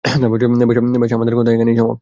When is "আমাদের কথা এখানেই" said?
1.13-1.75